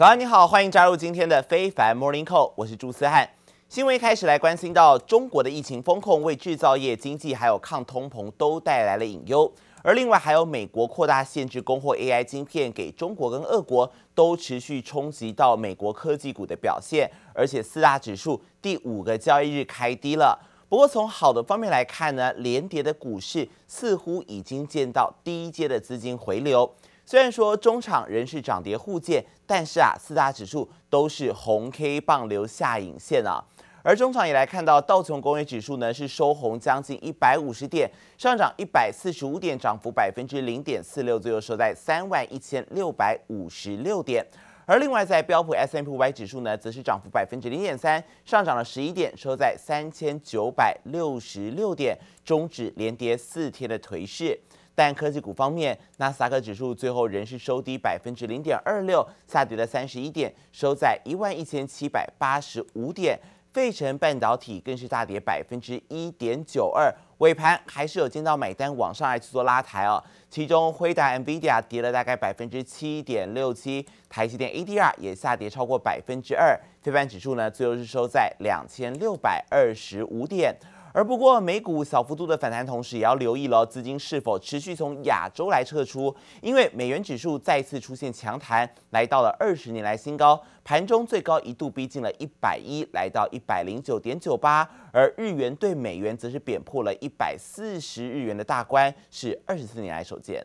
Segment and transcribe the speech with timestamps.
[0.00, 3.28] 早安，你好，欢迎加入今天的非凡 Morning Call，我是朱思翰。
[3.68, 9.52] 新闻一开始来关心到中国的疫情风控，为制造业、经济还有抗通膨都带来了隐忧。
[9.82, 17.10] 而另外还有美国扩大限制供货 AI 晶片给中国跟俄国，都持续冲击到美国科技股的表现。
[17.34, 20.40] 而且四大指数第五个交易日开低了。
[20.70, 26.72] 不过从好的方面来看呢，连跌的股市似乎已经见到第一阶的资金回流。
[27.10, 33.44] 虽然说中场仍是涨跌互见，但是啊，四大指数都是红 K 棒留下影线啊。
[33.82, 44.24] 而中场也来看到道琼工业指数呢是收红将近一百五十点，上涨一百四十五点，涨幅百分之零点四六，最后收在三万一千六百五十六点。
[44.64, 54.38] 而另外在标普 S&P 五百指数呢，则是涨幅百分之零点三，上涨了十一点，收在三千九百六十六点，终止连跌四天的颓势。
[54.74, 63.18] 但科技股方面，纳斯达克指数最后仍是收低百分之零点二六，下跌了三十一点，收在一万一千七百八十五点。
[63.52, 70.00] 费城半导体更是大跌百分之一点九二，尾盘还是有见到买单往上来去做拉抬哦。
[70.28, 76.56] 其中辉达、NVIDIA 跌了大概百分之七点六七，台积电 ADR 也下跌超过百分之二。
[76.80, 80.54] 费半指数呢，最后是收在两千六百二十五点。
[80.92, 100.44] 而不过，美股小幅度的反弹，同时也要留意了资金是否持续从亚洲来撤出，因为美元指数再次出现强弹，来到了二十年来新高，盘中最高一度逼近了一百一，来到一百零九点九八，而日元对美元则是贬破了一百四十日元的大关，是二十四年来首见。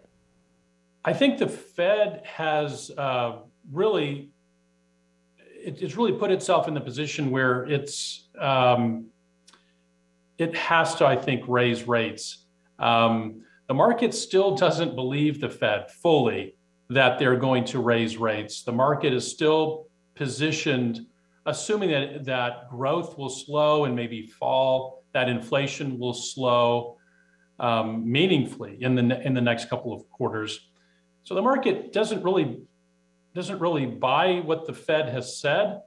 [1.01, 3.37] I think the Fed has uh,
[3.71, 4.29] really,
[5.63, 9.11] it's really put itself in the position where it's um,
[10.37, 12.45] it has to, I think, raise rates.
[12.79, 16.55] Um, the market still doesn't believe the Fed fully
[16.89, 18.63] that they're going to raise rates.
[18.63, 21.07] The market is still positioned,
[21.45, 26.97] assuming that, that growth will slow and maybe fall, that inflation will slow
[27.59, 30.69] um, meaningfully in the, in the next couple of quarters.
[31.23, 32.59] So the market doesn't really,
[33.33, 35.79] doesn't really buy what the Fed has said.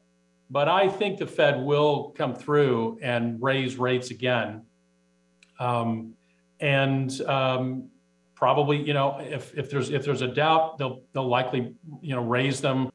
[0.49, 4.65] But I think the Fed will come through and raise rates again.
[5.59, 6.13] Um,
[6.59, 7.89] and um,
[8.35, 12.21] probably, you know, if, if there's if there's a doubt, they'll they'll likely, you know,
[12.21, 12.89] raise them.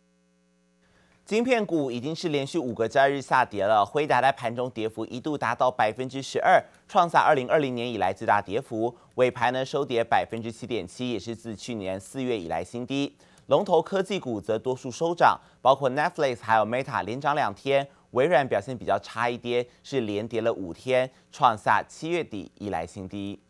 [1.24, 8.96] 晶片股已经是连续五个交易日下跌了，辉达在盘中跌幅一度达到百分之十二，创下二零二零年以来最大跌幅。
[9.16, 13.14] 尾盘呢收跌百分之七点七，也是自去年四月以来新低。
[13.47, 23.41] 龙头科技股则多数收涨，包括 Netflix 还有 Meta 连涨两天，微软表现比较差一跌，是连跌了五天，创下七月底以来新低。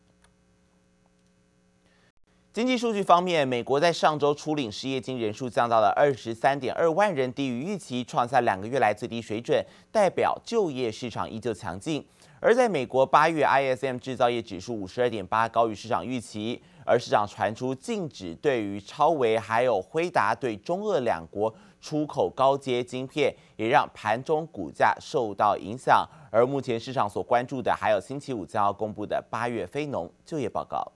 [2.53, 12.05] 经济数据方面，美国在上周初领失业金人数降到了二十三点二万人，低于预期，创下两个月来最低水准，代表就业市场依旧强劲。
[12.39, 16.61] 而在美国八月 ISM 制造业指数五十二点八，高于市场预期。
[16.85, 26.07] 而市场传出禁止对于超微还有辉达对中俄两国出口高阶晶片，也让盘中股价受到影响。
[26.29, 30.91] 而目前市场所关注的还有星期五将要公布的八月非农就业报告。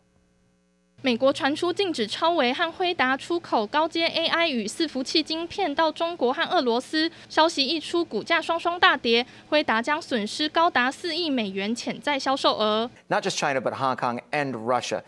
[1.03, 9.23] 美国传出禁止超维和辉达出口高阶 AI 与伺服器晶片到中国和俄罗斯，消息一出，股价双双大跌。
[9.47, 12.89] 辉达将损失高达四亿美元潜在销售额。
[13.09, 15.03] Not just China, but Hong Kong and Russia.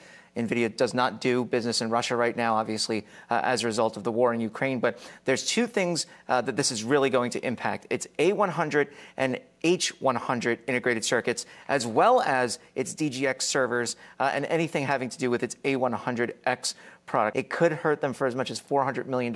[0.48, 4.04] NVIDIA does not do business in Russia right now, obviously, uh, as a result of
[4.04, 4.80] the war in Ukraine.
[4.80, 7.88] But there's two things uh, that this is really going to impact.
[7.90, 14.86] It's A100 and H100 integrated circuits, as well as its DGX servers uh, and anything
[14.86, 17.36] having to do with its A100X product.
[17.36, 19.34] It could hurt them for as much as $400 million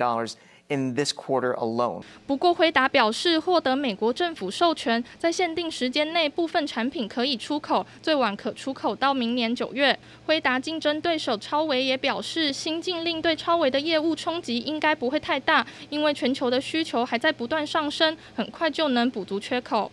[0.68, 2.02] in this quarter alone.
[2.26, 9.98] 不过，辉达表示获得美国政府授权，在限定时间内部分产品可以出口，最晚可出口到明年九月。
[10.26, 19.90] 辉达竞争对手超维也表示，新禁令对超维的业务冲击应该不会太大，因为全球的需求还在不断上升，很快就能补足缺口。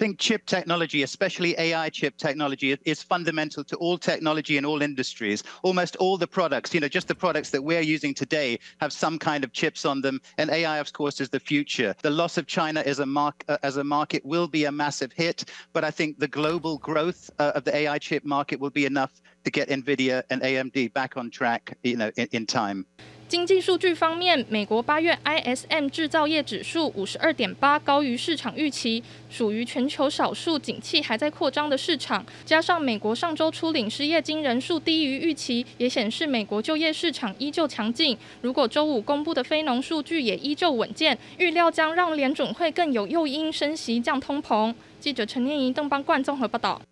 [0.00, 5.42] Think chip technology, especially AI chip technology, is fundamental to all technology in all industries.
[5.62, 9.18] Almost all the products, you know, just the products that we're using today have some
[9.18, 10.18] kind of chips on them.
[10.38, 11.94] And AI, of course, is the future.
[12.00, 15.44] The loss of China as a, uh, as a market will be a massive hit.
[15.74, 19.12] But I think the global growth uh, of the AI chip market will be enough
[19.44, 22.86] to get NVIDIA and AMD back on track, you know, in, in time.
[23.30, 32.26] 经济数据方面，美国八月 ISM 制造业指数五十二点八，高于市场预期，属于全球少数景气还在扩张的市场。
[32.44, 38.18] 加上美国上周初领失业金人数低于预期，也显示美国就业市场依旧强劲。
[38.40, 44.74] 如果周五公布的非农数据也依旧稳健，预料将让联准会更有诱因升息降通膨。
[44.98, 46.82] 记者陈念怡、邓邦冠综合报道。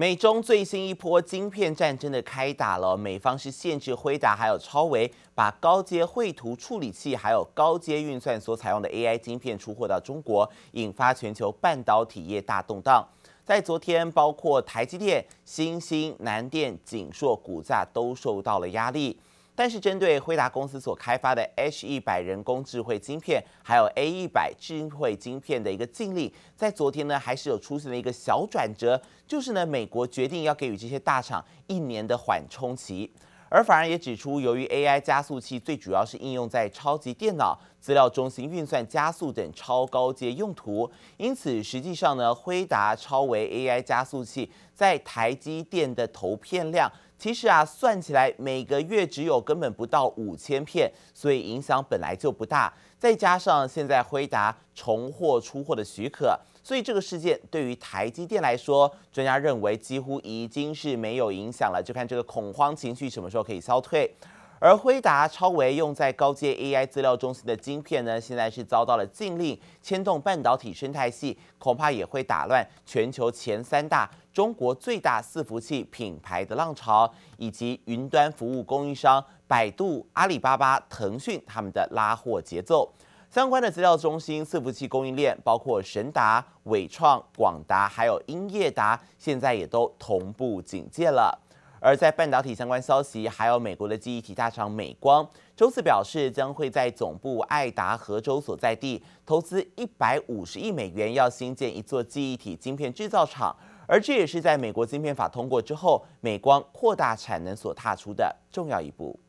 [0.00, 13.06] 美中最新一波晶片战争的开打了，美方是限制辉达还有超维把高阶绘图处理器还有高阶运算所采用的 AI 晶片出货到中国，引发全球半导体业大动荡。
[13.44, 19.20] 在昨天，包括台积电、新兴、南电、景硕股价都受到了压力。
[19.60, 33.12] 但是，针对辉达公司所开发的 H 一百人工智慧晶片，还有 A 一百智慧晶片的一个净利，在昨天呢，还是有出现了一个小转折，就是呢，美国决定要给予这些大厂一年的缓冲期，
[33.50, 46.90] 而反而也指出，由于 AI 加速器最主要是应用在超级电脑、资料中心运算加速等超高阶用途，因此实际上呢，辉达、超维 AI 加速器在台积电的投片量。
[47.20, 52.72] 其实啊，算起来每个月只有根本不到五千片，所以影响本来就不大。
[52.98, 56.34] 再加上现在辉达重获出货的许可，
[56.64, 61.82] 所以这个事件对于台积电来说，专家认为几乎已经是没有影响了。
[61.84, 64.10] 就看这个恐慌情绪什么时候可以消退。
[64.60, 82.92] 而辉达、超维用在高阶 AI 资料中心的晶片呢，现在是遭到了禁令，牵动半导体生态系，恐怕也会打乱全球前三大中国最大伺服器品牌的浪潮，以及云端服务供应商百度、阿里巴巴、腾讯他们的拉货节奏。
[83.30, 91.40] 相关的资料中心伺服器供应链，包括神达、伟创、广达，还有英业达，现在也都同步警戒了。
[91.79, 103.55] 而在半导体相关消息，还有美国的记忆体大厂美光，周四表示将会在总部爱达荷州所在地投资一百五十亿美元，要新建一座记忆体晶片制造厂。
[103.87, 109.19] 而这也是在美国晶片法通过之后，美光扩大产能所踏出的重要一步。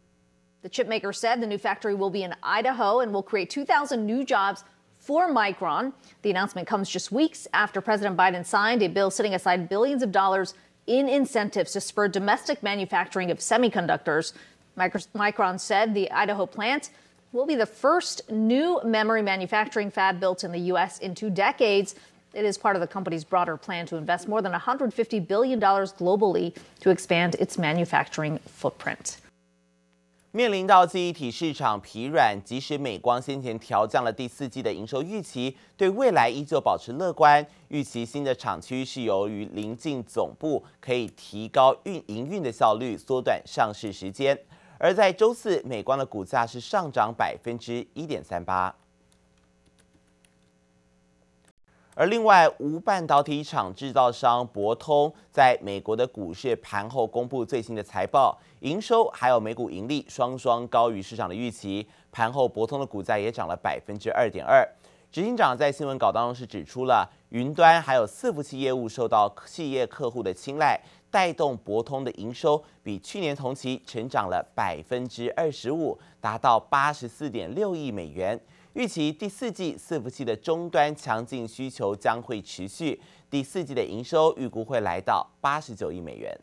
[0.62, 4.25] The chipmaker said the new factory will be in Idaho and will create 2,000 new
[4.25, 4.61] jobs
[4.99, 5.93] for Micron.
[6.23, 10.11] The announcement comes just weeks after President Biden signed a bill setting aside billions of
[10.11, 10.55] dollars
[10.88, 14.33] in incentives to spur domestic manufacturing of semiconductors.
[14.78, 16.89] Micron said the Idaho plant
[17.33, 21.00] will be the first new memory manufacturing fab built in the U.S.
[21.00, 21.95] in two decades.
[22.33, 26.56] It is part of the company's broader plan to invest more than $150 billion globally
[26.80, 29.18] to expand its manufacturing footprint.
[30.33, 37.45] 面临到记忆体市场疲软，即使美光先前调降了第四季的营收预期，对未来依旧保持乐观。
[37.68, 44.38] 预期新的厂区是由于临近总部，可以提高运营运的效率，缩短上市时间。
[44.78, 48.74] 而在周四，美光的股价是上涨百分之一点三八。
[51.94, 61.86] 而另外，无半导体厂制造商博通在美国的股市盘后公布最新的财报，营收还有每股盈利双双高于市场的预期。
[62.10, 64.66] 盘后，博通的股价也涨了百分之二点二。
[65.12, 70.80] 执行长在新闻稿当中是指出了，云端还有伺服器业务受到企业客户的青睐，
[71.10, 78.40] 带动博通的营收比去年同期成长了百分之二十五，达到八十四点六亿美元。
[78.73, 86.33] 预期第四季伺服器的终端强劲需求将会持续，第四季的营收预估会来到八十九亿美元。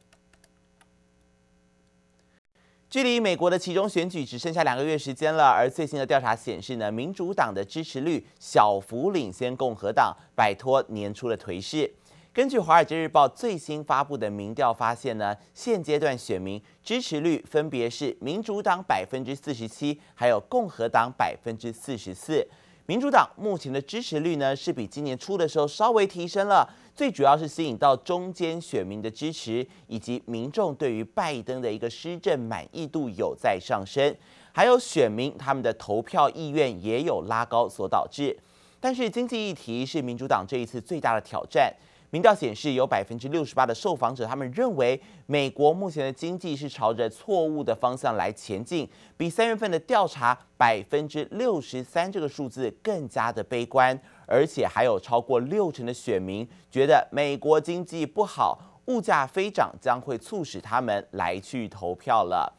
[2.90, 11.90] 距离美国的其中选举只剩下两个月时间了，而最新的调查显示呢，民主党的支持率小幅领先共和党，摆脱年初的颓势。
[12.32, 22.46] 根据《华尔街日报》最新发布的民调发现呢，现阶段选民支持率分别是民主党百分之四十七，还有共和党百分之四十四。
[22.86, 34.14] 民主党目前的支持率呢，是比今年初的时候稍微提升了，最主要是吸引到中间选民的支持，以及民众对于拜登的一个施政满意度有在上升，
[34.52, 38.38] 还有选民他们的投票意愿也有拉高所导致。
[38.80, 41.74] 但是经济议题是民主党这一次最大的挑战。
[42.10, 62.50] 民调显示，有百分之六十八的受访者，他们认为美国目前的经济是朝着错误的方向来前进，比三月份的调查百分之六十三这个数字更加的悲观，而且还有超过六成的选民觉得美国经济不好，物价飞涨将会促使他们来去投票了。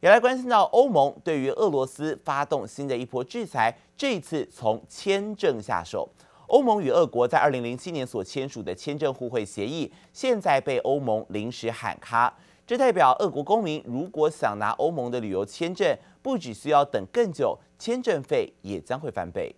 [0.00, 6.08] 也来关心到欧盟对于俄罗斯发动新的一波制裁，这一次从签证下手。
[6.48, 12.32] 欧盟与俄国在二零零七年所签署的签证互惠协议，现在被欧盟临时喊卡。
[12.66, 19.54] 这代表俄国公民如果想拿欧盟的旅游签证，不只需要等更久，签证费也将会翻倍。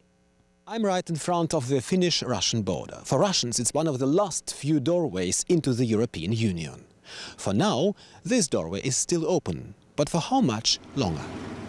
[0.66, 3.00] I'm right in front of the Finnish-Russian border.
[3.04, 6.80] For Russians, it's one of the last few doorways into the European Union.
[7.38, 11.23] For now, this doorway is still open, but for how much longer?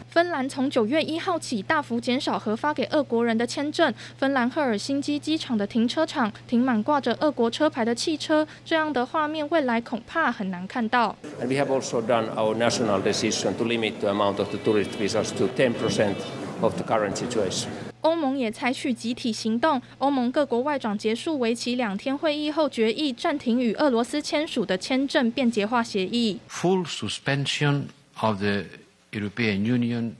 [0.09, 3.93] 芬兰从九月一号起大幅减少核发给俄国人的签证。
[4.17, 11.15] 芬兰赫尔辛基机场的停车场停满挂着俄国车牌的汽车，这样的画面未来恐怕很难看到。
[11.39, 15.29] And we have also done our national decision to limit the amount of the tourist visas
[15.37, 16.15] to 10%
[16.61, 17.67] of the current situation.
[18.01, 19.79] 欧盟也采取集体行动。
[19.99, 26.39] 欧盟各国外长结束为期两天会议后，决议暂停与俄罗斯签署的签证便捷化协议。
[26.49, 27.83] Full suspension
[28.21, 28.63] of the
[29.11, 30.15] European Union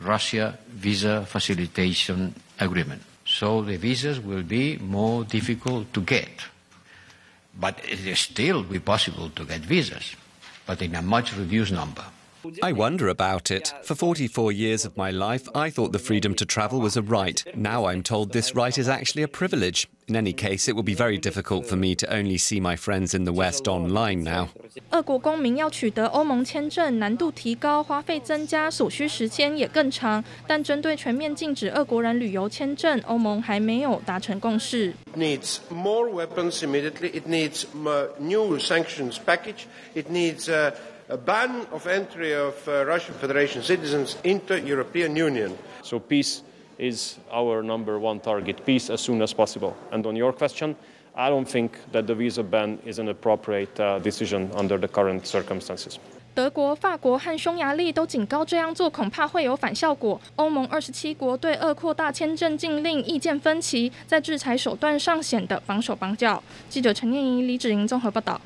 [0.00, 3.02] Russia visa facilitation agreement.
[3.26, 6.48] So the visas will be more difficult to get.
[7.58, 10.16] But it is still be possible to get visas,
[10.66, 12.04] but in a much reduced number.
[12.61, 13.73] I wonder about it.
[13.81, 17.43] For 44 years of my life, I thought the freedom to travel was a right.
[17.55, 19.87] Now I'm told this right is actually a privilege.
[20.07, 23.15] In any case, it will be very difficult for me to only see my friends
[23.15, 24.49] in the West online now.
[24.91, 30.23] 俄国公民要取得欧盟签证难度提高，花费增加，所需时间也更长。
[30.45, 34.93] 但针对全面禁止俄国人旅游签证，欧盟还没有达成共识。
[35.17, 37.09] Needs more weapons immediately.
[37.09, 39.65] It needs a new sanctions package.
[39.95, 40.75] It needs a
[41.10, 45.56] a ban of entry of uh, Russian Federation citizens into European Union.
[45.82, 46.42] So peace
[46.78, 49.74] is our number one target, peace as soon as possible.
[49.90, 50.76] And on your question,
[51.14, 55.26] I don't think that the visa ban is an appropriate uh, decision under the current
[55.26, 55.98] circumstances.
[56.32, 60.18] 德国、法国和匈牙利都警告这样做恐怕会有反效果。
[60.36, 66.40] 欧盟二十七国对俄扩大签证禁令意见分歧，在制裁手段上显得绑手绑脚。
[66.68, 68.40] 记者陈念怡、李芷莹综合报道。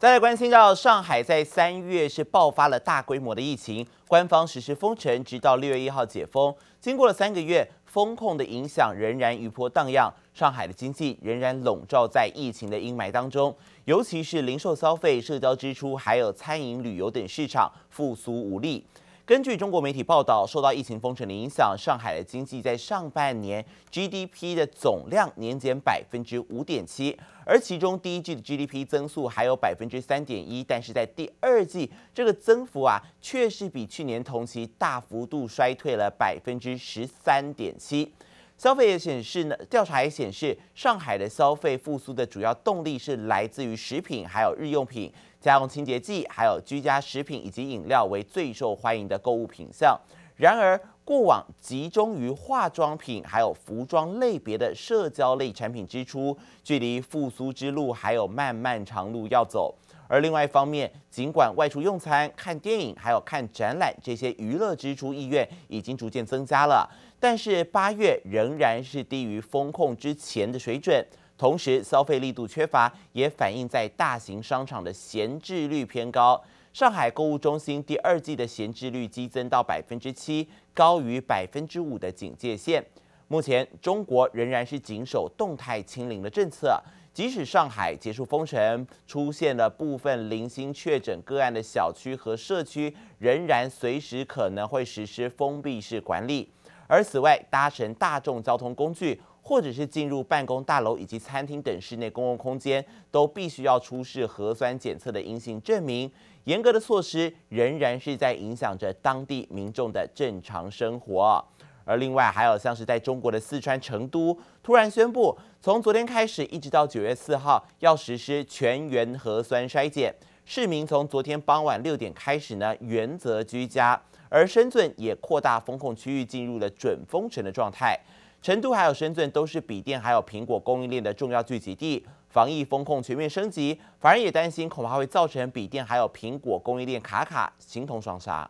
[0.00, 6.54] 再来关心到上海，在三月是爆发了大规模的疫情，官方实施封城，直到六月一号解封。
[6.80, 13.54] 经过了三个月，封控的影响仍然余波荡漾，上海的经济仍然笼罩在疫情的阴霾当中，
[13.84, 18.82] 尤其是零售消费、社交支出，还有餐饮、旅游等市场复苏无力。
[19.30, 38.12] 根据中国媒体报道，受到疫情封城的影响，上海的经济在上半年 GDP 的总量年减百分之五点七，而其中第一季的 GDP 增速还有百分之三点一，但是在第二季这个增幅啊，却是比去年同期大幅度衰退了百分之十三点七。
[38.56, 45.10] 消费也显示呢，调查也显示，上海的消费复苏的主要动力是来自于食品，还有日用品。
[45.40, 49.98] 家用清洁剂、还有居家食品以及饮料为最受欢迎的购物品项。
[50.36, 59.74] 然而，过往集中于化妆品还有服装类别的社交类产品支出，距离复苏之路还有漫漫长路要走。
[60.08, 66.88] 而另外一方面，尽管外出用餐、看电影还有看展览这些娱乐支出意愿已经逐渐增加了，
[67.20, 71.06] 但是八月仍然是低于风控之前的水准。
[71.40, 76.38] 同时，消费力度缺乏，也反映在大型商场的闲置率偏高。
[76.74, 82.84] 上海购物中心第二季的闲置率激增到百分之七，高于百分之五的警戒线。
[83.26, 86.78] 目前，中国仍然是谨守动态清零的政策，
[87.14, 96.52] 即使上海结束封城，出现了部分零星确诊个案的小区和社区，仍然随时可能会实施封闭式管理。
[96.86, 106.10] 而此外，搭乘大众交通工具，或者是进入办公大楼以及餐厅等室内公共空间，都必须要出示核酸检测的阴性证明。
[106.44, 111.44] 严格的措施仍然是在影响着当地民众的正常生活。
[111.84, 124.00] 而另外还有像是在中国的四川成都，突然宣布从昨天开始一直到九月四号要实施全员核酸筛检，市民从昨天傍晚六点开始呢，原则居家。
[124.28, 127.98] 而深圳也扩大封控区域，进入了准封城的状态。
[128.42, 138.48] 成都还有深圳都是笔电还有苹果供应链的重要聚集地，防疫风控全面升级，反而也担心恐怕会造成笔电还有苹果供应链卡卡，形同双杀。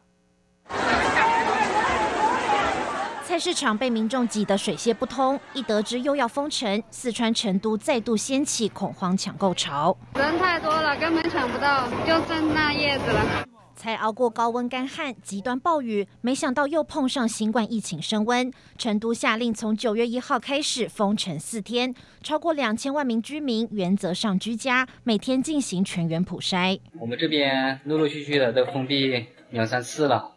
[3.25, 9.97] 菜市场被民众挤得水泄不通，一得知又要封城，四川成都再度掀起恐慌抢购潮。
[10.15, 13.50] 人太多了，根本抢不到，就剩那叶子了。
[13.81, 18.53] 才熬过高温干旱、极端暴雨，没想到又碰上新冠疫情升温。
[18.77, 26.79] 成都下令从九月一号开始封城四天，超过两千万名居民原则上居家，每天进行全员普筛。
[27.01, 30.33] 我们这边陆陆续续的都封闭两三次了，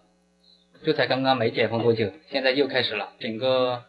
[0.86, 3.84] 就才刚刚没解封多久，现在又开始了，整个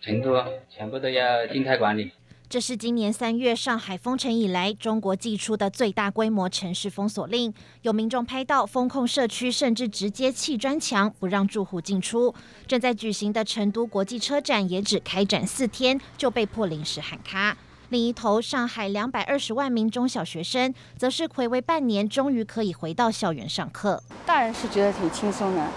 [0.00, 0.34] 成都
[0.68, 2.10] 全部都要静态管理。
[2.48, 7.52] 这是今年三月上海封城以来，中国祭出的最大规模城市封锁令。
[7.82, 12.32] 有民众拍到封控社区，甚至直接砌砖墙，不让住户进出。
[12.68, 17.56] 正在举行的成都国际车展也只开展四天，就被迫临时喊卡。
[17.88, 24.00] 另一头，上海两百二十万名中小学生，则是睽违半年，终于可以回到校园上课。
[24.24, 25.68] 大人是觉得挺轻松的，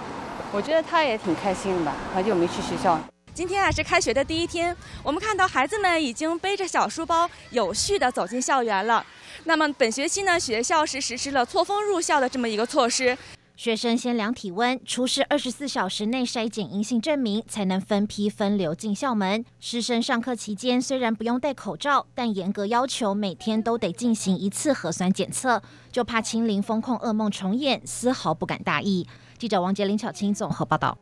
[0.51, 2.99] 我觉得他也挺开心的吧，好久没去学校。
[3.37, 9.05] 今天啊是开学的第一天，我们看到孩子们已经背着小书包，有序地走进校园了。
[9.43, 13.15] 那么本学期呢，学校是实施了错峰入校的这么一个措施。
[13.55, 19.45] 学生先量体温，出示二十四小时内筛检阴性证明，才能分批分流进校门。
[19.59, 29.05] 师生上课期间虽然不用戴口罩，但严格要求每天都得进行一次核酸检测，就怕清零封控噩梦重演，丝毫不敢大意。
[29.37, 30.97] 记者王杰、林巧清综合报道。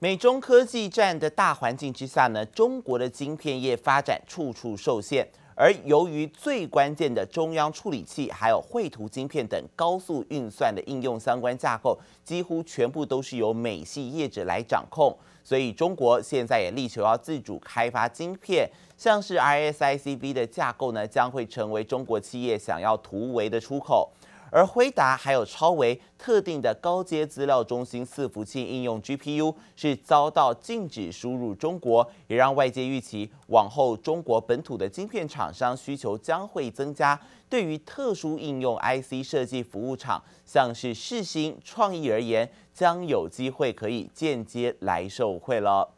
[0.00, 5.26] 美中科技战的大环境之下呢，中国的晶片业发展处处受限，
[5.56, 15.12] 而由于最关键的中央处理器、还有绘图晶片等高速运算的应用相关架构，几乎全部都是由美系业者来掌控，
[15.42, 24.08] 所以中国现在也力求要自主开发晶片，像是 RISC-V 的架构呢，将会成为中国企业想要突围的出口。
[24.50, 37.18] 而辉达还有超微特定的高阶资料中心伺服器应用 GPU 是遭到禁止输入中国，也让外界预期往后中国本土的晶片厂商需求将会增加。
[37.48, 45.88] 对于特殊应用 IC 设计服务厂，像是世新、创意而言，将有机会可以间接来受惠了。